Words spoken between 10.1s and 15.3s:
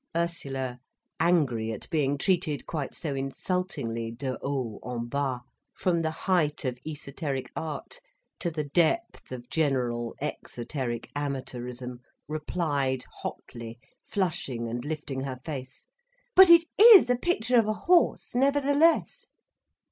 exoteric amateurism, replied, hotly, flushing and lifting